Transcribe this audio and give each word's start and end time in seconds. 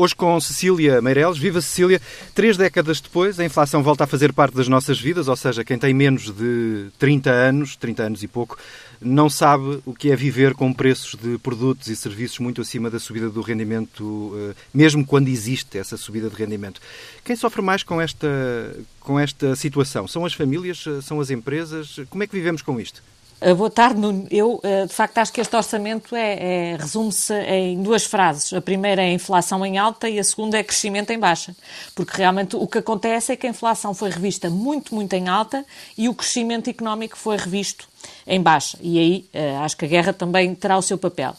Hoje 0.00 0.14
com 0.14 0.40
Cecília 0.40 1.02
Meireles. 1.02 1.36
Viva 1.36 1.60
Cecília! 1.60 2.00
Três 2.32 2.56
décadas 2.56 3.00
depois, 3.00 3.40
a 3.40 3.44
inflação 3.44 3.82
volta 3.82 4.04
a 4.04 4.06
fazer 4.06 4.32
parte 4.32 4.54
das 4.54 4.68
nossas 4.68 5.00
vidas, 5.00 5.26
ou 5.26 5.34
seja, 5.34 5.64
quem 5.64 5.76
tem 5.76 5.92
menos 5.92 6.32
de 6.32 6.86
30 7.00 7.28
anos, 7.28 7.74
30 7.74 8.04
anos 8.04 8.22
e 8.22 8.28
pouco, 8.28 8.56
não 9.00 9.28
sabe 9.28 9.82
o 9.84 9.92
que 9.92 10.12
é 10.12 10.14
viver 10.14 10.54
com 10.54 10.72
preços 10.72 11.18
de 11.20 11.36
produtos 11.38 11.88
e 11.88 11.96
serviços 11.96 12.38
muito 12.38 12.60
acima 12.60 12.88
da 12.88 13.00
subida 13.00 13.28
do 13.28 13.40
rendimento, 13.40 14.36
eh, 14.36 14.54
mesmo 14.72 15.04
quando 15.04 15.26
existe 15.26 15.76
essa 15.76 15.96
subida 15.96 16.30
de 16.30 16.36
rendimento. 16.36 16.80
Quem 17.24 17.34
sofre 17.34 17.60
mais 17.60 17.82
com 17.82 18.00
esta, 18.00 18.28
com 19.00 19.18
esta 19.18 19.56
situação? 19.56 20.06
São 20.06 20.24
as 20.24 20.32
famílias? 20.32 20.84
São 21.02 21.20
as 21.20 21.28
empresas? 21.28 21.98
Como 22.08 22.22
é 22.22 22.28
que 22.28 22.36
vivemos 22.36 22.62
com 22.62 22.80
isto? 22.80 23.02
Uh, 23.40 23.54
boa 23.54 23.70
tarde, 23.70 24.00
Nuno. 24.00 24.26
Eu, 24.30 24.60
uh, 24.64 24.86
de 24.86 24.92
facto, 24.92 25.18
acho 25.18 25.32
que 25.32 25.40
este 25.40 25.54
orçamento 25.54 26.16
é, 26.16 26.72
é 26.72 26.76
resume-se 26.76 27.32
em 27.34 27.80
duas 27.80 28.04
frases. 28.04 28.52
A 28.52 28.60
primeira 28.60 29.00
é 29.00 29.06
a 29.06 29.12
inflação 29.12 29.64
em 29.64 29.78
alta 29.78 30.08
e 30.08 30.18
a 30.18 30.24
segunda 30.24 30.58
é 30.58 30.64
crescimento 30.64 31.10
em 31.10 31.18
baixa. 31.18 31.54
Porque 31.94 32.16
realmente 32.16 32.56
o 32.56 32.66
que 32.66 32.78
acontece 32.78 33.32
é 33.32 33.36
que 33.36 33.46
a 33.46 33.50
inflação 33.50 33.94
foi 33.94 34.10
revista 34.10 34.50
muito, 34.50 34.92
muito 34.92 35.12
em 35.12 35.28
alta 35.28 35.64
e 35.96 36.08
o 36.08 36.14
crescimento 36.14 36.68
económico 36.68 37.16
foi 37.16 37.36
revisto 37.36 37.88
em 38.26 38.40
baixa. 38.40 38.78
E 38.80 38.98
aí 38.98 39.28
uh, 39.34 39.64
acho 39.64 39.76
que 39.76 39.84
a 39.84 39.88
guerra 39.88 40.12
também 40.12 40.54
terá 40.54 40.76
o 40.76 40.82
seu 40.82 40.98
papel. 40.98 41.34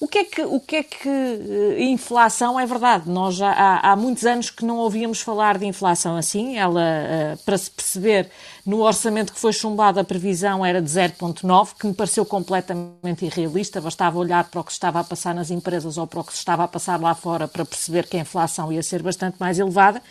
O 0.00 0.08
que 0.08 0.18
é 0.18 0.24
que, 0.24 0.40
o 0.40 0.58
que, 0.58 0.76
é 0.76 0.82
que 0.82 1.08
uh, 1.08 1.78
inflação 1.78 2.58
é 2.58 2.64
verdade? 2.64 3.10
Nós 3.10 3.34
já 3.34 3.50
há, 3.50 3.92
há, 3.92 3.96
muitos 3.96 4.24
anos 4.24 4.48
que 4.48 4.64
não 4.64 4.78
ouvíamos 4.78 5.20
falar 5.20 5.58
de 5.58 5.66
inflação 5.66 6.16
assim. 6.16 6.56
Ela, 6.56 6.80
uh, 6.80 7.38
para 7.44 7.58
se 7.58 7.70
perceber, 7.70 8.30
no 8.64 8.80
orçamento 8.80 9.30
que 9.30 9.38
foi 9.38 9.52
chumbado 9.52 10.00
a 10.00 10.04
previsão 10.04 10.64
era 10.64 10.80
de 10.80 10.88
0,9, 10.88 11.72
que 11.78 11.86
me 11.86 11.92
pareceu 11.92 12.24
completamente 12.24 13.26
irrealista. 13.26 13.78
Bastava 13.78 14.18
olhar 14.18 14.44
para 14.44 14.62
o 14.62 14.64
que 14.64 14.72
se 14.72 14.78
estava 14.78 15.00
a 15.00 15.04
passar 15.04 15.34
nas 15.34 15.50
empresas 15.50 15.98
ou 15.98 16.06
para 16.06 16.20
o 16.20 16.24
que 16.24 16.32
se 16.32 16.38
estava 16.38 16.64
a 16.64 16.68
passar 16.68 16.98
lá 16.98 17.14
fora 17.14 17.46
para 17.46 17.66
perceber 17.66 18.06
que 18.06 18.16
a 18.16 18.20
inflação 18.20 18.72
ia 18.72 18.82
ser 18.82 19.02
bastante 19.02 19.36
mais 19.38 19.58
elevada. 19.58 20.02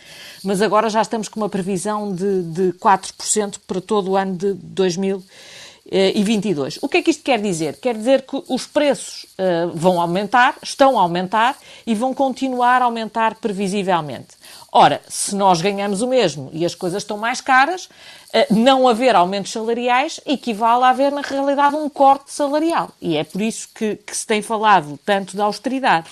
Mas 0.44 0.62
agora 0.62 0.88
já 0.88 1.02
estamos 1.02 1.28
com 1.28 1.40
uma 1.40 1.48
previsão 1.48 2.14
de, 2.14 2.42
de 2.44 2.72
4% 2.74 3.56
para 3.66 3.80
todo 3.80 4.12
o 4.12 4.16
ano 4.16 4.36
de 4.36 4.54
2020 4.54 5.59
e 5.90 6.22
22. 6.22 6.78
O 6.80 6.88
que 6.88 6.98
é 6.98 7.02
que 7.02 7.10
isto 7.10 7.22
quer 7.24 7.40
dizer? 7.40 7.76
Quer 7.76 7.96
dizer 7.96 8.22
que 8.22 8.40
os 8.48 8.66
preços 8.66 9.24
uh, 9.24 9.70
vão 9.74 10.00
aumentar, 10.00 10.56
estão 10.62 10.98
a 10.98 11.02
aumentar 11.02 11.56
e 11.84 11.94
vão 11.94 12.14
continuar 12.14 12.80
a 12.80 12.84
aumentar 12.84 13.34
previsivelmente. 13.34 14.28
Ora, 14.70 15.00
se 15.08 15.34
nós 15.34 15.60
ganhamos 15.60 16.00
o 16.00 16.06
mesmo 16.06 16.48
e 16.52 16.64
as 16.64 16.76
coisas 16.76 17.02
estão 17.02 17.18
mais 17.18 17.40
caras, 17.40 17.86
uh, 17.86 18.54
não 18.54 18.86
haver 18.86 19.16
aumentos 19.16 19.50
salariais 19.50 20.20
equivale 20.24 20.84
a 20.84 20.90
haver, 20.90 21.10
na 21.10 21.22
realidade, 21.22 21.74
um 21.74 21.88
corte 21.88 22.32
salarial. 22.32 22.90
E 23.00 23.16
é 23.16 23.24
por 23.24 23.40
isso 23.42 23.68
que, 23.74 23.96
que 23.96 24.16
se 24.16 24.24
tem 24.24 24.40
falado 24.40 24.98
tanto 25.04 25.36
da 25.36 25.44
austeridade. 25.44 26.08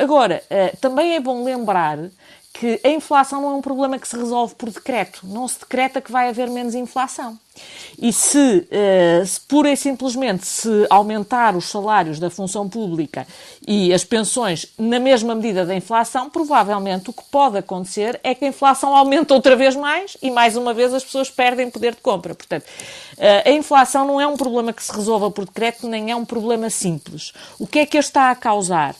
Agora, 0.00 0.42
uh, 0.50 0.76
também 0.78 1.14
é 1.14 1.20
bom 1.20 1.44
lembrar 1.44 1.98
que 2.52 2.80
a 2.82 2.88
inflação 2.88 3.40
não 3.40 3.50
é 3.52 3.54
um 3.54 3.60
problema 3.60 3.98
que 3.98 4.08
se 4.08 4.16
resolve 4.16 4.54
por 4.54 4.70
decreto. 4.70 5.20
Não 5.24 5.46
se 5.46 5.60
decreta 5.60 6.00
que 6.00 6.10
vai 6.10 6.28
haver 6.28 6.50
menos 6.50 6.74
inflação. 6.74 7.38
E 7.98 8.12
se, 8.12 8.38
uh, 8.38 9.26
se 9.26 9.40
pura 9.42 9.70
e 9.70 9.76
simplesmente 9.76 10.46
se 10.46 10.86
aumentar 10.88 11.54
os 11.54 11.66
salários 11.66 12.18
da 12.18 12.28
função 12.28 12.68
pública 12.68 13.26
e 13.66 13.92
as 13.92 14.04
pensões 14.04 14.66
na 14.78 14.98
mesma 14.98 15.34
medida 15.34 15.64
da 15.64 15.74
inflação, 15.74 16.28
provavelmente 16.28 17.10
o 17.10 17.12
que 17.12 17.22
pode 17.30 17.58
acontecer 17.58 18.18
é 18.24 18.34
que 18.34 18.44
a 18.44 18.48
inflação 18.48 18.96
aumente 18.96 19.32
outra 19.32 19.54
vez 19.54 19.76
mais 19.76 20.16
e 20.22 20.30
mais 20.30 20.56
uma 20.56 20.74
vez 20.74 20.92
as 20.92 21.04
pessoas 21.04 21.30
perdem 21.30 21.70
poder 21.70 21.94
de 21.94 22.00
compra. 22.00 22.34
Portanto, 22.34 22.64
uh, 22.64 23.48
a 23.48 23.50
inflação 23.50 24.06
não 24.06 24.20
é 24.20 24.26
um 24.26 24.36
problema 24.36 24.72
que 24.72 24.82
se 24.82 24.92
resolva 24.92 25.30
por 25.30 25.44
decreto, 25.44 25.86
nem 25.86 26.10
é 26.10 26.16
um 26.16 26.24
problema 26.24 26.68
simples. 26.68 27.32
O 27.58 27.66
que 27.66 27.80
é 27.80 27.86
que 27.86 27.96
a 27.96 28.00
está 28.00 28.30
a 28.30 28.34
causar? 28.34 28.96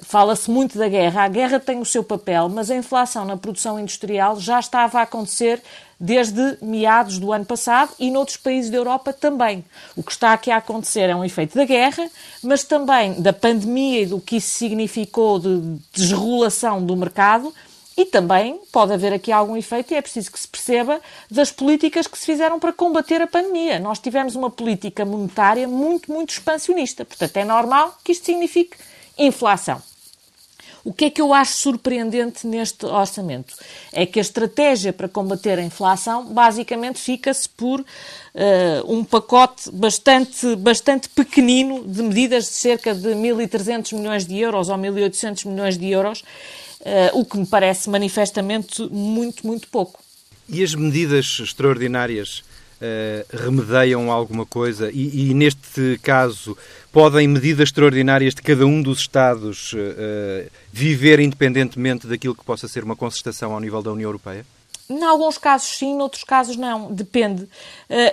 Fala-se 0.00 0.50
muito 0.50 0.78
da 0.78 0.88
guerra. 0.88 1.24
A 1.24 1.28
guerra 1.28 1.60
tem 1.60 1.78
o 1.78 1.84
seu 1.84 2.02
papel, 2.02 2.48
mas 2.48 2.70
a 2.70 2.74
inflação 2.74 3.26
na 3.26 3.36
produção 3.36 3.78
industrial 3.78 4.40
já 4.40 4.58
estava 4.58 5.00
a 5.00 5.02
acontecer 5.02 5.62
desde 6.00 6.56
meados 6.62 7.18
do 7.18 7.30
ano 7.30 7.44
passado 7.44 7.92
e 7.98 8.10
noutros 8.10 8.38
países 8.38 8.70
da 8.70 8.78
Europa 8.78 9.12
também. 9.12 9.62
O 9.94 10.02
que 10.02 10.10
está 10.10 10.32
aqui 10.32 10.50
a 10.50 10.56
acontecer 10.56 11.10
é 11.10 11.14
um 11.14 11.22
efeito 11.22 11.54
da 11.54 11.66
guerra, 11.66 12.08
mas 12.42 12.64
também 12.64 13.20
da 13.20 13.34
pandemia 13.34 14.00
e 14.00 14.06
do 14.06 14.18
que 14.18 14.36
isso 14.36 14.48
significou 14.48 15.38
de 15.38 15.78
desregulação 15.92 16.84
do 16.84 16.96
mercado. 16.96 17.52
E 17.94 18.06
também 18.06 18.58
pode 18.72 18.94
haver 18.94 19.12
aqui 19.12 19.30
algum 19.30 19.54
efeito, 19.54 19.92
e 19.92 19.96
é 19.96 20.00
preciso 20.00 20.32
que 20.32 20.40
se 20.40 20.48
perceba, 20.48 20.98
das 21.30 21.52
políticas 21.52 22.06
que 22.06 22.18
se 22.18 22.24
fizeram 22.24 22.58
para 22.58 22.72
combater 22.72 23.20
a 23.20 23.26
pandemia. 23.26 23.78
Nós 23.78 23.98
tivemos 23.98 24.34
uma 24.34 24.48
política 24.48 25.04
monetária 25.04 25.68
muito, 25.68 26.10
muito 26.10 26.30
expansionista. 26.30 27.04
Portanto, 27.04 27.36
é 27.36 27.44
normal 27.44 27.94
que 28.02 28.12
isto 28.12 28.24
signifique 28.24 28.78
inflação. 29.18 29.82
O 30.84 30.92
que 30.92 31.04
é 31.04 31.10
que 31.10 31.20
eu 31.20 31.32
acho 31.32 31.52
surpreendente 31.54 32.44
neste 32.44 32.86
orçamento? 32.86 33.54
É 33.92 34.04
que 34.04 34.18
a 34.18 34.22
estratégia 34.22 34.92
para 34.92 35.08
combater 35.08 35.58
a 35.58 35.62
inflação 35.62 36.26
basicamente 36.26 36.98
fica-se 36.98 37.48
por 37.48 37.80
uh, 37.80 37.84
um 38.92 39.04
pacote 39.04 39.70
bastante, 39.70 40.56
bastante 40.56 41.08
pequenino 41.08 41.84
de 41.86 42.02
medidas 42.02 42.44
de 42.44 42.50
cerca 42.50 42.92
de 42.94 43.08
1.300 43.10 43.94
milhões 43.96 44.26
de 44.26 44.36
euros 44.38 44.68
ou 44.68 44.76
1.800 44.76 45.46
milhões 45.46 45.78
de 45.78 45.88
euros, 45.88 46.24
uh, 46.80 47.20
o 47.20 47.24
que 47.24 47.38
me 47.38 47.46
parece 47.46 47.88
manifestamente 47.88 48.82
muito, 48.90 49.46
muito 49.46 49.68
pouco. 49.68 50.02
E 50.48 50.64
as 50.64 50.74
medidas 50.74 51.38
extraordinárias 51.40 52.42
uh, 52.82 53.36
remedeiam 53.36 54.10
alguma 54.10 54.44
coisa? 54.44 54.90
E, 54.92 55.30
e, 55.30 55.34
neste 55.34 55.98
caso, 56.02 56.56
podem 56.92 57.28
medidas 57.28 57.68
extraordinárias 57.68 58.34
de 58.34 58.42
cada 58.42 58.66
um 58.66 58.82
dos 58.82 59.00
Estados 59.00 59.72
uh, 59.72 60.50
viver 60.72 61.20
independentemente 61.20 62.06
daquilo 62.06 62.34
que 62.34 62.44
possa 62.44 62.66
ser 62.66 62.82
uma 62.82 62.96
concertação 62.96 63.52
ao 63.52 63.60
nível 63.60 63.82
da 63.82 63.92
União 63.92 64.08
Europeia? 64.08 64.44
Em 64.92 65.04
alguns 65.04 65.38
casos 65.38 65.68
sim, 65.68 65.96
noutros 65.96 66.22
casos 66.22 66.56
não, 66.56 66.92
depende. 66.92 67.48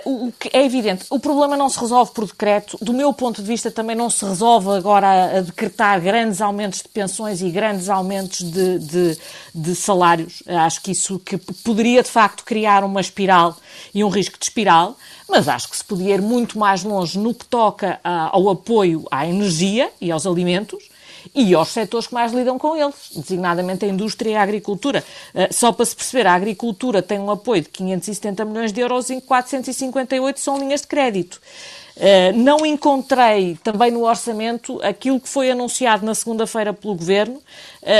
Uh, 0.04 0.28
o 0.28 0.32
que 0.32 0.50
é 0.52 0.64
evidente, 0.64 1.04
o 1.10 1.20
problema 1.20 1.56
não 1.56 1.68
se 1.68 1.78
resolve 1.78 2.12
por 2.12 2.26
decreto. 2.26 2.78
Do 2.80 2.92
meu 2.92 3.12
ponto 3.12 3.42
de 3.42 3.46
vista, 3.46 3.70
também 3.70 3.94
não 3.94 4.08
se 4.08 4.24
resolve 4.24 4.70
agora 4.70 5.06
a, 5.06 5.38
a 5.38 5.40
decretar 5.42 6.00
grandes 6.00 6.40
aumentos 6.40 6.82
de 6.82 6.88
pensões 6.88 7.42
e 7.42 7.50
grandes 7.50 7.88
aumentos 7.88 8.40
de, 8.40 8.78
de, 8.78 9.18
de, 9.54 9.74
salários. 9.74 10.42
Acho 10.46 10.80
que 10.82 10.92
isso 10.92 11.18
que 11.18 11.36
poderia 11.36 12.02
de 12.02 12.08
facto 12.08 12.44
criar 12.44 12.82
uma 12.82 13.00
espiral 13.00 13.56
e 13.94 14.02
um 14.02 14.08
risco 14.08 14.38
de 14.38 14.44
espiral, 14.44 14.96
mas 15.28 15.48
acho 15.48 15.68
que 15.68 15.76
se 15.76 15.84
podia 15.84 16.14
ir 16.14 16.22
muito 16.22 16.58
mais 16.58 16.82
longe 16.82 17.18
no 17.18 17.34
que 17.34 17.44
toca 17.44 18.00
a, 18.02 18.34
ao 18.34 18.48
apoio 18.48 19.04
à 19.10 19.26
energia 19.26 19.90
e 20.00 20.10
aos 20.10 20.26
alimentos 20.26 20.89
e 21.34 21.54
aos 21.54 21.68
setores 21.68 22.06
que 22.06 22.14
mais 22.14 22.32
lidam 22.32 22.58
com 22.58 22.76
eles, 22.76 23.10
designadamente 23.14 23.84
a 23.84 23.88
indústria 23.88 24.30
e 24.30 24.36
a 24.36 24.42
agricultura. 24.42 25.04
Uh, 25.34 25.52
só 25.52 25.72
para 25.72 25.84
se 25.84 25.94
perceber, 25.94 26.26
a 26.26 26.34
agricultura 26.34 27.02
tem 27.02 27.18
um 27.18 27.30
apoio 27.30 27.62
de 27.62 27.68
570 27.68 28.44
milhões 28.44 28.72
de 28.72 28.80
euros 28.80 29.10
e 29.10 29.20
458 29.20 30.40
são 30.40 30.58
linhas 30.58 30.82
de 30.82 30.86
crédito. 30.86 31.40
Uh, 31.96 32.34
não 32.34 32.64
encontrei 32.64 33.58
também 33.62 33.90
no 33.90 34.06
orçamento 34.06 34.80
aquilo 34.82 35.20
que 35.20 35.28
foi 35.28 35.50
anunciado 35.50 36.06
na 36.06 36.14
segunda-feira 36.14 36.72
pelo 36.72 36.94
Governo, 36.94 37.34
uh, 37.34 37.42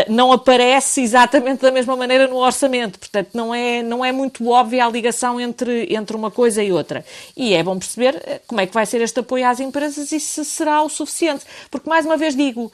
não 0.08 0.32
aparece 0.32 1.02
exatamente 1.02 1.60
da 1.60 1.70
mesma 1.70 1.94
maneira 1.96 2.26
no 2.26 2.36
orçamento, 2.36 2.98
portanto 2.98 3.28
não 3.34 3.54
é, 3.54 3.82
não 3.82 4.02
é 4.02 4.10
muito 4.10 4.48
óbvia 4.48 4.86
a 4.86 4.88
ligação 4.88 5.38
entre, 5.38 5.92
entre 5.94 6.16
uma 6.16 6.30
coisa 6.30 6.62
e 6.62 6.72
outra. 6.72 7.04
E 7.36 7.52
é 7.52 7.62
bom 7.62 7.78
perceber 7.78 8.40
como 8.46 8.60
é 8.60 8.66
que 8.66 8.72
vai 8.72 8.86
ser 8.86 9.02
este 9.02 9.20
apoio 9.20 9.46
às 9.46 9.60
empresas 9.60 10.10
e 10.12 10.20
se 10.20 10.44
será 10.46 10.82
o 10.82 10.88
suficiente. 10.88 11.44
Porque, 11.70 11.88
mais 11.88 12.06
uma 12.06 12.16
vez 12.16 12.34
digo, 12.34 12.72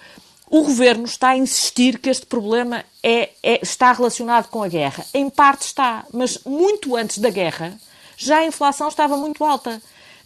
o 0.49 0.63
governo 0.63 1.05
está 1.05 1.31
a 1.31 1.37
insistir 1.37 1.99
que 1.99 2.09
este 2.09 2.25
problema 2.25 2.85
é, 3.03 3.31
é, 3.43 3.61
está 3.63 3.93
relacionado 3.93 4.49
com 4.49 4.63
a 4.63 4.69
guerra. 4.69 5.05
Em 5.13 5.29
parte 5.29 5.63
está, 5.63 6.05
mas 6.13 6.39
muito 6.45 6.95
antes 6.95 7.19
da 7.19 7.31
guerra, 7.31 7.75
já 8.17 8.39
a 8.39 8.47
inflação 8.47 8.89
estava 8.89 9.17
muito 9.17 9.45
alta. 9.45 9.81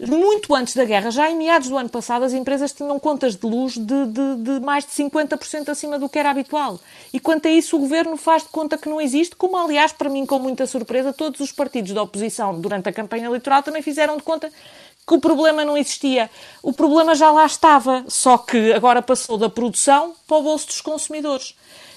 Muito 0.09 0.55
antes 0.55 0.75
da 0.75 0.85
guerra, 0.87 1.11
já 1.11 1.31
em 1.31 1.37
meados 1.37 1.69
do 1.69 1.77
ano 1.77 1.91
passado, 1.91 2.25
as 2.25 2.33
empresas 2.33 2.73
tinham 2.73 2.99
contas 2.99 3.37
de 3.37 3.47
luz 3.47 3.75
de, 3.75 4.07
de, 4.07 4.37
de 4.37 4.61
mais 4.61 4.87
de 4.87 4.93
50% 4.93 5.69
acima 5.69 5.99
do 5.99 6.09
que 6.09 6.19
era 6.19 6.31
habitual. 6.31 6.81
E 7.13 7.21
quanto 7.21 7.49
a 7.49 7.51
isso, 7.51 7.77
o 7.77 7.81
governo 7.81 8.17
faz 8.17 8.43
de 8.43 8.49
conta 8.49 8.79
que 8.79 8.89
não 8.89 8.99
existe, 8.99 9.37
como 9.37 9.59
aliás, 9.59 9.93
para 9.93 10.09
mim, 10.09 10.25
com 10.25 10.39
muita 10.39 10.67
surpresa, 10.67 11.13
todos 11.13 11.41
os 11.41 11.53
partidos 11.53 11.93
da 11.93 12.03
oposição 12.03 12.59
durante 12.59 12.89
a 12.89 12.93
campanha 12.93 13.27
eleitoral 13.27 13.63
também 13.63 13.83
fizeram 13.83 14.17
de 14.17 14.23
conta 14.23 14.51
que 15.11 15.15
o 15.15 15.21
problema 15.21 15.65
não 15.65 15.77
existia. 15.77 16.31
O 16.63 16.73
problema 16.73 17.17
já 17.17 17.33
lá 17.33 17.45
estava, 17.45 18.05
só 18.07 18.39
que 18.39 18.73
agora 18.73 19.03
passou 19.03 19.37
da 19.37 19.51
produção 19.51 20.15
para 20.25 20.37
o 20.37 20.43
bolso 20.43 20.69
dos 20.69 20.81
consumidores. 20.81 21.57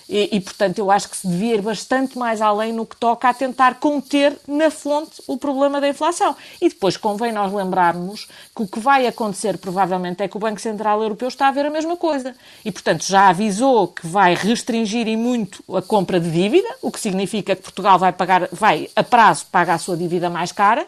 E, 0.10 0.36
e, 0.36 0.42
portanto, 0.42 0.80
eu 0.80 0.90
acho 0.90 1.10
que 1.10 1.18
se 1.18 1.28
devia 1.28 1.54
ir 1.54 1.62
bastante 1.62 2.18
mais 2.18 2.42
além 2.42 2.74
no 2.74 2.88
que 2.88 2.96
toca 2.96 3.30
a 3.30 3.34
tentar 3.34 3.76
conter 3.76 4.36
na 4.48 4.72
fonte 4.72 5.22
o 5.28 5.38
problema 5.38 5.80
da 5.80 5.88
inflação. 5.88 6.36
E 6.60 6.70
depois 6.70 6.98
convém 6.98 7.32
nós 7.32 7.54
lembrarmos 7.54 8.28
que 8.56 8.64
o 8.64 8.68
que 8.68 8.80
vai 8.80 9.06
acontecer, 9.06 9.60
provavelmente, 9.60 10.24
é 10.24 10.28
que 10.28 10.36
o 10.36 10.40
Banco 10.40 10.60
Central 10.60 11.02
Europeu 11.04 11.28
está 11.28 11.48
a 11.50 11.52
ver 11.52 11.68
a 11.68 11.70
mesma 11.70 11.96
coisa. 11.96 12.36
E, 12.66 12.72
portanto, 12.72 13.06
já 13.06 13.30
avisou 13.30 13.90
que 13.90 14.08
vai 14.08 14.34
restringir 14.34 15.08
e 15.08 15.16
muito 15.16 15.64
a 15.72 15.84
compra 15.84 16.20
de 16.20 16.32
dívida, 16.32 16.68
o 16.82 16.92
que 16.92 17.00
significa 17.00 17.56
que 17.56 17.62
Portugal 17.62 18.00
vai 18.00 18.12
pagar, 18.12 18.50
vai 18.52 18.90
a 18.96 19.04
prazo 19.04 19.46
pagar 19.52 19.76
a 19.76 19.80
sua 19.80 19.96
dívida 19.96 20.32
mais 20.32 20.52
cara 20.52 20.88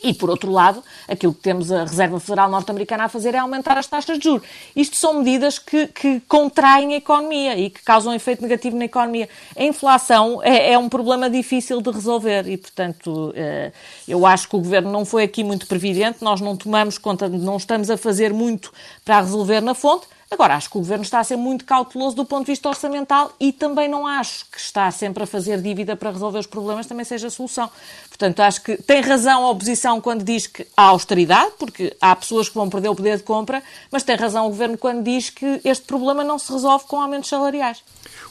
E, 0.00 0.14
por 0.14 0.30
outro 0.30 0.52
lado, 0.52 0.82
aquilo 1.08 1.34
que 1.34 1.40
temos 1.40 1.72
a 1.72 1.82
Reserva 1.82 2.20
Federal 2.20 2.48
Norte-Americana 2.48 3.04
a 3.04 3.08
fazer 3.08 3.34
é 3.34 3.38
aumentar 3.38 3.76
as 3.76 3.86
taxas 3.88 4.18
de 4.18 4.24
juros. 4.24 4.46
Isto 4.76 4.94
são 4.94 5.14
medidas 5.14 5.58
que, 5.58 5.88
que 5.88 6.20
contraem 6.28 6.94
a 6.94 6.96
economia 6.98 7.58
e 7.58 7.68
que 7.68 7.82
causam 7.82 8.12
um 8.12 8.14
efeito 8.14 8.40
negativo 8.40 8.76
na 8.76 8.84
economia. 8.84 9.28
A 9.56 9.64
inflação 9.64 10.40
é, 10.42 10.72
é 10.72 10.78
um 10.78 10.88
problema 10.88 11.28
difícil 11.28 11.80
de 11.80 11.90
resolver 11.90 12.48
e, 12.48 12.56
portanto, 12.56 13.32
eh, 13.34 13.72
eu 14.06 14.24
acho 14.24 14.48
que 14.48 14.54
o 14.54 14.60
Governo 14.60 14.92
não 14.92 15.04
foi 15.04 15.24
aqui 15.24 15.42
muito 15.42 15.66
previdente, 15.66 16.22
nós 16.22 16.40
não 16.40 16.56
tomamos 16.56 16.96
conta, 16.96 17.28
não 17.28 17.56
estamos 17.56 17.90
a 17.90 17.96
fazer 17.96 18.32
muito 18.32 18.72
para 19.04 19.20
resolver 19.20 19.60
na 19.60 19.74
fonte. 19.74 20.06
Agora, 20.30 20.56
acho 20.56 20.68
que 20.68 20.76
o 20.76 20.80
Governo 20.80 21.04
está 21.04 21.20
a 21.20 21.24
ser 21.24 21.36
muito 21.36 21.64
cauteloso 21.64 22.14
do 22.14 22.24
ponto 22.24 22.44
de 22.44 22.52
vista 22.52 22.68
orçamental 22.68 23.32
e 23.40 23.50
também 23.50 23.88
não 23.88 24.06
acho 24.06 24.44
que 24.52 24.58
está 24.58 24.90
sempre 24.90 25.22
a 25.22 25.26
fazer 25.26 25.62
dívida 25.62 25.96
para 25.96 26.10
resolver 26.10 26.38
os 26.38 26.46
problemas 26.46 26.86
também 26.86 27.04
seja 27.04 27.28
a 27.28 27.30
solução. 27.30 27.70
Portanto, 28.08 28.40
acho 28.40 28.62
que 28.62 28.76
tem 28.76 29.00
razão 29.00 29.46
a 29.46 29.50
oposição 29.50 30.02
quando 30.02 30.22
diz 30.22 30.46
que 30.46 30.66
há 30.76 30.82
austeridade, 30.82 31.52
porque 31.58 31.96
há 31.98 32.14
pessoas 32.14 32.48
que 32.48 32.54
vão 32.54 32.68
perder 32.68 32.90
o 32.90 32.94
poder 32.94 33.16
de 33.16 33.22
compra, 33.22 33.62
mas 33.90 34.02
tem 34.02 34.16
razão 34.16 34.46
o 34.46 34.50
Governo 34.50 34.76
quando 34.76 35.02
diz 35.02 35.30
que 35.30 35.62
este 35.64 35.86
problema 35.86 36.22
não 36.22 36.38
se 36.38 36.52
resolve 36.52 36.84
com 36.86 37.00
aumentos 37.00 37.30
salariais. 37.30 37.82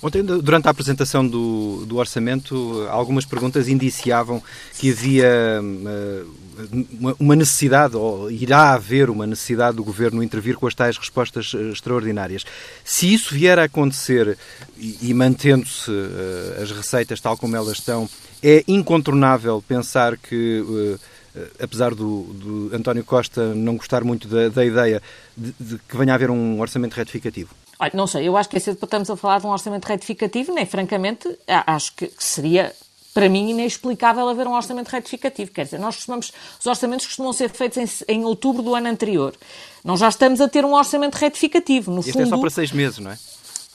Ontem, 0.02 0.22
durante 0.22 0.68
a 0.68 0.72
apresentação 0.72 1.28
do, 1.28 1.84
do 1.88 1.98
orçamento, 1.98 2.88
algumas 2.92 3.26
perguntas 3.26 3.68
indiciavam 3.68 4.42
que 4.78 4.92
havia 4.92 5.62
uh, 5.62 6.47
uma 7.20 7.36
necessidade, 7.36 7.96
ou 7.96 8.30
irá 8.32 8.74
haver 8.74 9.10
uma 9.10 9.26
necessidade 9.26 9.78
do 9.78 9.84
Governo 9.84 10.24
intervir 10.24 10.56
com 10.56 10.68
as 10.68 10.74
tais 10.74 10.98
respostas 10.98 11.54
uh, 11.54 11.72
extraordinárias. 11.72 12.44
Se 12.84 13.14
isso 13.14 13.34
vier 13.34 13.60
a 13.60 13.64
acontecer 13.64 14.38
e, 14.78 15.14
mantendo-se 15.14 15.92
uh, 15.92 16.62
as 16.62 16.72
receitas 16.72 17.20
tal 17.20 17.38
como 17.38 17.56
elas 17.56 17.78
estão, 17.78 18.10
é 18.42 18.64
incontornável 18.68 19.64
pensar 19.68 20.18
que 20.18 20.64
apesar 21.62 21.94
do, 21.94 22.24
do, 22.24 22.76
António 22.76 23.04
Costa 23.04 23.54
não 23.54 23.78
gostar 23.78 24.04
muito 24.04 24.28
da, 24.28 24.50
da 24.50 24.66
ideia 24.66 25.02
de, 25.36 25.54
de, 25.60 25.78
que 25.78 25.98
venha 25.98 26.14
a 26.14 26.16
haver 26.16 26.32
um 26.32 26.60
orçamento 26.60 26.94
retificativo? 26.94 27.54
Olha, 27.80 27.92
não 27.94 28.08
sei, 28.08 28.28
eu 28.28 28.36
acho 28.36 28.50
que 28.50 28.58
é 28.58 28.60
cedo 28.60 28.78
para 28.78 28.88
estamos 28.88 29.10
a 29.10 29.16
falar 29.16 29.40
de 29.40 29.46
um 29.46 29.50
orçamento 29.50 29.86
retificativo, 29.86 30.54
nem 30.54 30.66
francamente 30.66 31.38
acho 31.48 31.96
que 31.96 32.12
seria 32.18 32.74
para 33.18 33.30
mim, 33.30 33.50
inexplicável 33.50 34.30
haver 34.30 34.46
um 34.46 34.54
orçamento 34.54 34.90
retificativo. 34.90 35.50
Quer 35.50 35.66
dizer, 35.66 35.80
nós 35.80 35.96
costumamos, 35.96 36.32
os 36.60 36.66
orçamentos 36.68 37.08
costumam 37.08 37.34
ser 37.34 37.50
feitos 37.50 38.04
em, 38.08 38.20
em, 38.20 38.24
outubro 38.26 38.62
do 38.62 38.76
ano 38.76 38.88
anterior. 38.88 39.34
Nós 39.84 40.02
já 40.02 40.08
estamos 40.08 40.40
a 40.40 40.48
ter 40.48 40.64
um 40.64 40.76
orçamento 40.76 41.16
retificativo. 41.16 41.92
No 41.92 42.02
este 42.02 42.12
fundo, 42.12 42.28
é 42.28 42.30
só 42.30 42.38
para 42.38 42.52
seis 42.52 42.72
meses, 42.72 43.00
não 43.00 43.10
é? 43.10 43.18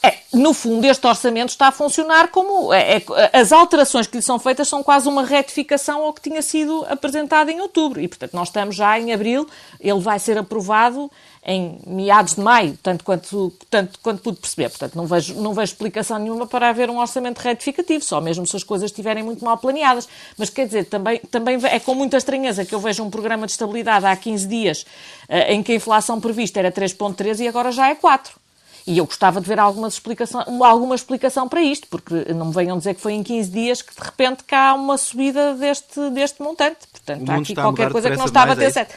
É, 0.05 0.17
no 0.33 0.53
fundo, 0.53 0.85
este 0.85 1.07
orçamento 1.07 1.51
está 1.51 1.69
a 1.69 1.71
funcionar 1.71 2.27
como. 2.27 2.73
É, 2.73 2.97
é, 2.97 3.03
as 3.31 3.53
alterações 3.53 4.05
que 4.05 4.17
lhe 4.17 4.21
são 4.21 4.37
feitas 4.37 4.67
são 4.67 4.83
quase 4.83 5.07
uma 5.07 5.23
retificação 5.23 6.03
ao 6.03 6.11
que 6.11 6.21
tinha 6.21 6.41
sido 6.41 6.85
apresentado 6.89 7.49
em 7.49 7.61
outubro. 7.61 8.01
E, 8.01 8.07
portanto, 8.09 8.33
nós 8.33 8.49
estamos 8.49 8.75
já 8.75 8.99
em 8.99 9.13
abril, 9.13 9.47
ele 9.79 10.01
vai 10.01 10.19
ser 10.19 10.37
aprovado 10.37 11.09
em 11.45 11.79
meados 11.87 12.35
de 12.35 12.41
maio, 12.41 12.77
tanto 12.83 13.05
quanto, 13.05 13.53
tanto 13.69 13.97
quanto 13.99 14.21
pude 14.21 14.39
perceber. 14.41 14.69
Portanto, 14.69 14.95
não 14.95 15.05
vejo, 15.05 15.35
não 15.35 15.53
vejo 15.53 15.71
explicação 15.71 16.19
nenhuma 16.19 16.47
para 16.47 16.67
haver 16.67 16.89
um 16.89 16.99
orçamento 16.99 17.39
retificativo, 17.39 18.03
só 18.03 18.19
mesmo 18.19 18.45
se 18.45 18.57
as 18.57 18.63
coisas 18.63 18.91
estiverem 18.91 19.23
muito 19.23 19.43
mal 19.45 19.57
planeadas. 19.57 20.09
Mas, 20.37 20.49
quer 20.49 20.65
dizer, 20.65 20.83
também, 20.85 21.19
também 21.31 21.57
é 21.63 21.79
com 21.79 21.95
muita 21.95 22.17
estranheza 22.17 22.65
que 22.65 22.75
eu 22.75 22.79
vejo 22.81 23.01
um 23.03 23.09
programa 23.09 23.45
de 23.45 23.53
estabilidade 23.53 24.05
há 24.05 24.13
15 24.13 24.47
dias 24.47 24.85
eh, 25.29 25.53
em 25.53 25.63
que 25.63 25.71
a 25.71 25.75
inflação 25.75 26.19
prevista 26.19 26.59
era 26.59 26.73
3,3 26.73 27.39
e 27.39 27.47
agora 27.47 27.71
já 27.71 27.87
é 27.89 27.95
4. 27.95 28.42
E 28.85 28.97
eu 28.97 29.05
gostava 29.05 29.39
de 29.39 29.47
ver 29.47 29.59
alguma 29.59 29.87
explicação, 29.87 30.43
alguma 30.63 30.95
explicação 30.95 31.47
para 31.47 31.61
isto, 31.61 31.87
porque 31.87 32.33
não 32.33 32.47
me 32.47 32.53
venham 32.53 32.77
dizer 32.77 32.93
que 32.95 33.01
foi 33.01 33.13
em 33.13 33.23
15 33.23 33.49
dias 33.49 33.81
que 33.81 33.95
de 33.95 34.01
repente 34.01 34.43
cá 34.43 34.69
há 34.69 34.73
uma 34.73 34.97
subida 34.97 35.53
deste, 35.55 36.09
deste 36.09 36.41
montante. 36.41 36.87
Portanto, 36.91 37.29
há 37.29 37.35
aqui 37.35 37.55
qualquer 37.55 37.91
coisa 37.91 38.11
que 38.11 38.17
não 38.17 38.25
estava 38.25 38.53
a 38.53 38.55
ter 38.55 38.65
é 38.65 38.71
certo. 38.71 38.95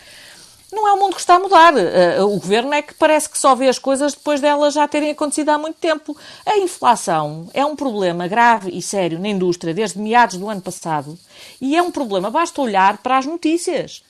Não 0.72 0.88
é 0.88 0.92
o 0.92 0.98
mundo 0.98 1.14
que 1.14 1.20
está 1.20 1.36
a 1.36 1.38
mudar. 1.38 1.76
Eh, 1.76 2.20
o 2.22 2.30
governo 2.30 2.74
é 2.74 2.82
que 2.82 2.92
parece 2.94 3.30
que 3.30 3.38
só 3.38 3.54
vê 3.54 3.68
as 3.68 3.78
coisas 3.78 4.14
depois 4.14 4.40
delas 4.40 4.74
já 4.74 4.86
terem 4.88 5.10
acontecido 5.10 5.50
há 5.50 5.58
muito 5.58 5.76
tempo. 5.76 6.16
A 6.44 6.58
inflação 6.58 7.48
é 7.54 7.64
um 7.64 7.76
problema 7.76 8.26
grave 8.26 8.70
e 8.76 8.82
sério 8.82 9.20
na 9.20 9.28
indústria 9.28 9.72
desde 9.72 10.00
meados 10.00 10.36
do 10.36 10.48
ano 10.48 10.60
passado 10.60 11.16
e 11.60 11.76
é 11.76 11.82
um 11.82 11.92
problema, 11.92 12.30
basta 12.30 12.60
olhar 12.60 12.98
para 12.98 13.18
as 13.18 13.26
notícias 13.26 14.02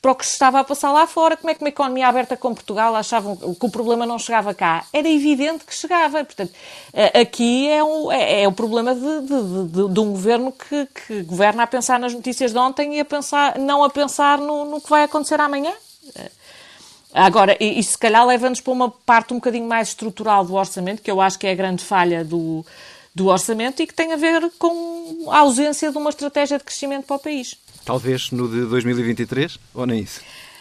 para 0.00 0.12
o 0.12 0.14
que 0.14 0.24
se 0.24 0.32
estava 0.32 0.60
a 0.60 0.64
passar 0.64 0.92
lá 0.92 1.06
fora. 1.06 1.36
Como 1.36 1.50
é 1.50 1.54
que 1.54 1.62
uma 1.62 1.68
economia 1.68 2.08
aberta 2.08 2.36
com 2.36 2.54
Portugal 2.54 2.94
achavam 2.96 3.36
que 3.36 3.66
o 3.66 3.70
problema 3.70 4.06
não 4.06 4.18
chegava 4.18 4.54
cá? 4.54 4.84
Era 4.92 5.08
evidente 5.08 5.64
que 5.64 5.74
chegava. 5.74 6.24
Portanto, 6.24 6.52
eh, 6.92 7.20
aqui 7.20 7.68
é, 7.68 7.80
é, 8.12 8.42
é 8.42 8.48
o 8.48 8.52
problema 8.52 8.94
de, 8.94 9.20
de, 9.20 9.68
de, 9.68 9.88
de 9.92 10.00
um 10.00 10.12
governo 10.12 10.52
que, 10.52 10.86
que, 10.86 11.22
governa 11.22 11.64
a 11.64 11.66
pensar 11.66 12.00
nas 12.00 12.14
notícias 12.14 12.52
de 12.52 12.58
ontem 12.58 12.96
e 12.96 13.00
a 13.00 13.04
pensar, 13.04 13.58
não 13.58 13.84
a 13.84 13.90
pensar 13.90 14.38
no, 14.38 14.64
no 14.64 14.80
que 14.80 14.88
vai 14.88 15.02
acontecer 15.02 15.38
amanhã. 15.38 15.72
Eh, 16.16 16.30
agora, 17.12 17.56
e 17.60 17.82
se 17.82 17.98
calhar 17.98 18.26
leva-nos 18.26 18.62
para 18.62 18.72
uma 18.72 18.90
parte 18.90 19.34
um 19.34 19.36
bocadinho 19.36 19.68
mais 19.68 19.88
estrutural 19.88 20.46
do 20.46 20.54
orçamento, 20.54 21.02
que 21.02 21.10
eu 21.10 21.20
acho 21.20 21.38
que 21.38 21.46
é 21.46 21.50
a 21.52 21.54
grande 21.54 21.84
falha 21.84 22.24
do, 22.24 22.64
do 23.14 23.26
orçamento 23.26 23.82
e 23.82 23.86
que 23.86 23.94
tem 23.94 24.12
a 24.12 24.16
ver 24.16 24.50
com 24.58 25.30
a 25.30 25.38
ausência 25.38 25.90
de 25.90 25.98
uma 25.98 26.10
estratégia 26.10 26.58
de 26.58 26.64
crescimento 26.64 27.06
para 27.06 27.16
o 27.16 27.18
país. 27.18 27.56
Talvez 27.84 28.30
no 28.30 28.48
de 28.48 28.66
2023, 28.66 29.58
ou 29.74 29.86
nem 29.86 30.00
isso? 30.00 30.20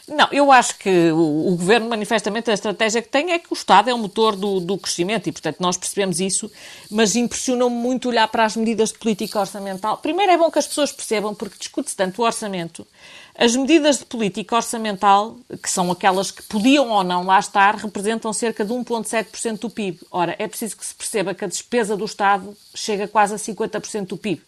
Não, 0.09 0.27
eu 0.31 0.51
acho 0.51 0.77
que 0.77 1.11
o, 1.11 1.49
o, 1.49 1.55
Governo, 1.55 1.87
manifestamente, 1.87 2.49
a 2.49 2.53
estratégia 2.53 3.01
que 3.01 3.09
tem 3.09 3.31
é 3.31 3.39
que 3.39 3.51
o 3.51 3.53
Estado 3.53 3.89
é 3.89 3.93
o 3.93 3.97
motor 3.97 4.35
do, 4.35 4.59
do 4.59 4.77
crescimento 4.77 5.27
e, 5.27 5.31
portanto, 5.31 5.57
nós 5.59 5.77
percebemos 5.77 6.19
isso, 6.19 6.51
mas 6.89 7.15
impressiona-me 7.15 7.75
muito 7.75 8.09
olhar 8.09 8.27
para 8.27 8.43
as 8.43 8.55
medidas 8.55 8.91
de 8.91 8.97
política 8.97 9.39
orçamental. 9.39 9.97
Primeiro, 9.97 10.31
é 10.31 10.37
bom 10.37 10.49
que 10.49 10.57
as 10.57 10.67
pessoas 10.67 10.91
percebam, 10.91 11.35
porque 11.35 11.57
discute-se 11.59 11.95
tanto 11.95 12.21
o 12.21 12.25
orçamento. 12.25 12.87
As 13.35 13.55
medidas 13.55 13.99
de 13.99 14.05
política 14.05 14.55
orçamental, 14.55 15.37
que 15.61 15.69
são 15.69 15.91
aquelas 15.91 16.31
que 16.31 16.43
podiam 16.43 16.89
ou 16.89 17.03
não 17.03 17.23
lá 17.23 17.39
estar, 17.39 17.75
representam 17.75 18.33
cerca 18.33 18.65
de 18.65 18.73
1,7% 18.73 19.59
do 19.59 19.69
PIB. 19.69 19.99
Ora, 20.11 20.35
é 20.39 20.47
preciso 20.47 20.75
que 20.75 20.85
se 20.85 20.95
perceba 20.95 21.33
que 21.33 21.45
a 21.45 21.47
despesa 21.47 21.95
do 21.95 22.03
Estado 22.03 22.57
chega 22.75 23.07
quase 23.07 23.35
a 23.35 23.37
50% 23.37 24.07
do 24.07 24.17
PIB. 24.17 24.41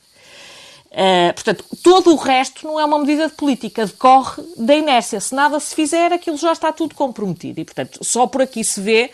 Uh, 0.92 1.34
portanto, 1.34 1.64
todo 1.82 2.12
o 2.12 2.18
resto 2.18 2.68
não 2.68 2.78
é 2.78 2.84
uma 2.84 3.00
medida 3.00 3.28
de 3.28 3.34
política, 3.34 3.86
decorre 3.86 4.44
da 4.58 4.76
inércia. 4.76 5.22
Se 5.22 5.34
nada 5.34 5.58
se 5.60 5.74
fizer, 5.74 6.12
aquilo 6.12 6.36
já 6.36 6.52
está 6.52 6.72
tudo 6.74 6.96
comprometido. 6.96 7.62
E, 7.62 7.66
portanto, 7.66 8.00
só 8.04 8.28
por 8.28 8.42
aqui 8.42 8.62
se 8.64 8.82
vê 8.82 9.12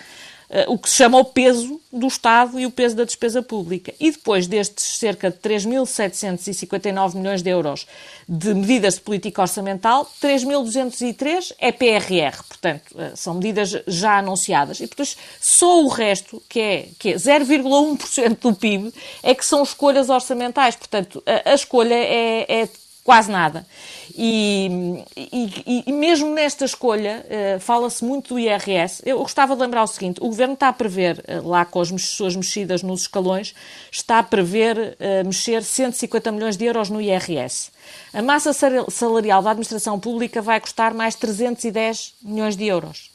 uh, 0.50 0.72
o 0.72 0.78
que 0.78 0.90
se 0.90 0.96
chama 0.96 1.18
o 1.18 1.26
peso 1.26 1.80
do 1.92 2.08
Estado 2.08 2.60
e 2.60 2.66
o 2.66 2.72
peso 2.72 2.96
da 2.96 3.04
despesa 3.04 3.42
pública. 3.42 3.94
E 4.00 4.12
depois 4.12 4.48
destes 4.48 4.98
cerca 4.98 5.32
de 5.32 5.38
3.759 5.38 7.16
milhões 7.16 7.42
de 7.42 7.50
euros 7.50 7.88
de 8.28 8.54
medidas 8.54 8.96
de 8.96 9.02
política 9.02 9.42
orçamental, 9.42 10.10
3.203 10.22 11.54
é 11.60 11.72
PRR, 11.72 12.44
portanto, 12.48 12.92
uh, 12.94 13.16
são 13.16 13.36
medidas 13.36 13.76
já 13.88 14.20
anunciadas. 14.20 14.80
E 14.80 14.88
depois 14.88 15.18
só 15.40 15.84
o 15.84 15.88
resto, 15.88 16.42
que 16.50 16.60
é, 16.60 16.90
que 17.00 17.14
é 17.14 17.16
0,1% 17.16 18.40
do 18.40 18.54
PIB, 18.54 18.94
é 19.24 19.34
que 19.34 19.46
são 19.46 19.64
escolhas 19.64 20.10
orçamentais. 20.10 20.76
Portanto, 20.76 21.24
a, 21.26 21.52
a 21.52 21.54
escolha 21.54 21.95
é, 21.95 22.45
é 22.64 22.69
quase 23.07 23.31
nada. 23.31 23.66
E, 24.14 25.06
e, 25.16 25.83
e 25.87 25.94
mesmo 25.94 26.33
nesta 26.33 26.66
escolha, 26.66 27.26
uh, 27.26 27.59
fala-se 27.61 28.04
muito 28.04 28.33
do 28.33 28.40
IRS. 28.40 29.02
Eu 29.06 29.19
gostava 29.19 29.56
de 29.56 29.61
lembrar 29.61 29.83
o 29.83 29.87
seguinte: 29.87 30.19
o 30.19 30.26
Governo 30.26 30.56
está 30.56 30.68
a 30.68 30.73
prever, 30.73 31.23
uh, 31.26 31.47
lá 31.47 31.64
com 31.64 31.80
as 31.80 31.90
suas 32.02 32.35
mexidas 32.35 32.83
nos 32.83 33.04
escalões, 33.04 33.56
está 33.90 34.19
a 34.19 34.23
prever 34.23 34.97
uh, 34.99 35.26
mexer 35.26 35.64
150 35.64 36.33
milhões 36.33 36.57
de 36.57 36.66
euros 36.66 36.90
no 36.90 36.99
IRS. 36.99 37.71
A 38.14 38.21
massa 38.21 38.52
salarial 38.90 39.42
da 39.42 39.52
administração 39.52 39.97
pública 39.97 40.42
vai 40.42 40.59
custar 40.59 40.94
mais 40.94 41.16
310 41.16 42.16
milhões 42.21 42.57
de 42.57 42.66
euros. 42.66 43.09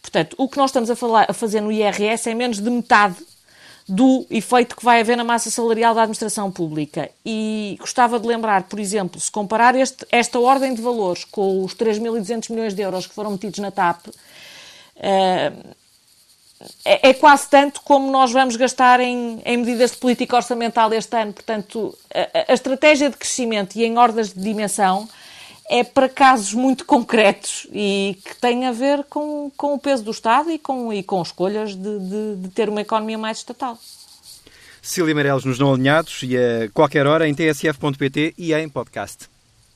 Portanto, 0.00 0.34
o 0.38 0.48
que 0.48 0.56
nós 0.56 0.70
estamos 0.70 0.88
a, 0.88 0.96
falar, 0.96 1.26
a 1.28 1.34
fazer 1.34 1.60
no 1.60 1.70
IRS 1.70 2.30
é 2.30 2.34
menos 2.34 2.60
de 2.60 2.70
metade 2.70 3.16
do 3.86 4.26
efeito 4.30 4.74
que 4.74 4.84
vai 4.84 5.00
haver 5.00 5.16
na 5.16 5.24
massa 5.24 5.50
salarial 5.50 5.94
da 5.94 6.02
administração 6.02 6.50
pública. 6.50 7.10
E 7.24 7.76
gostava 7.78 8.18
de 8.18 8.26
lembrar, 8.26 8.62
por 8.62 8.80
exemplo, 8.80 9.20
se 9.20 9.30
comparar 9.30 9.74
este, 9.74 10.06
esta 10.10 10.38
ordem 10.40 10.74
de 10.74 10.80
valores 10.80 11.24
com 11.24 11.62
os 11.62 11.74
3.200 11.74 12.50
milhões 12.50 12.74
de 12.74 12.82
euros 12.82 13.06
que 13.06 13.14
foram 13.14 13.32
metidos 13.32 13.58
na 13.58 13.70
TAP, 13.70 14.06
eh, 14.96 15.52
é, 16.84 17.10
é, 17.10 17.14
quase 17.14 17.48
tanto 17.48 17.82
como 17.82 18.10
nós 18.10 18.32
vamos 18.32 18.56
gastar 18.56 19.00
em, 19.00 19.42
em, 19.44 19.56
medidas 19.58 19.90
de 19.90 19.98
política 19.98 20.36
orçamental 20.36 20.92
este 20.94 21.14
ano. 21.14 21.32
Portanto, 21.32 21.96
a, 22.14 22.52
a 22.52 22.54
estratégia 22.54 23.10
de 23.10 23.16
crescimento 23.16 23.76
e 23.76 23.84
em 23.84 23.98
ordens 23.98 24.32
de 24.32 24.40
dimensão 24.40 25.06
é 25.68 25.82
para 25.82 26.08
casos 26.08 26.52
muito 26.52 26.84
concretos 26.84 27.66
e 27.72 28.18
que 28.24 28.36
têm 28.36 28.66
a 28.66 28.72
ver 28.72 29.04
com, 29.04 29.50
com 29.56 29.74
o 29.74 29.78
peso 29.78 30.02
do 30.04 30.10
Estado 30.10 30.50
e 30.50 30.58
com, 30.58 30.92
e 30.92 31.02
com 31.02 31.22
escolhas 31.22 31.74
de, 31.74 31.98
de, 31.98 32.36
de 32.36 32.48
ter 32.50 32.68
uma 32.68 32.82
economia 32.82 33.18
mais 33.18 33.38
estatal. 33.38 33.78
Cília 34.82 35.14
Meirelles 35.14 35.44
nos 35.44 35.58
Não 35.58 35.72
Alinhados 35.72 36.20
e 36.22 36.36
a 36.36 36.68
qualquer 36.72 37.06
hora 37.06 37.26
em 37.26 37.34
tsf.pt 37.34 38.34
e 38.36 38.52
em 38.52 38.68
podcast. 38.68 39.33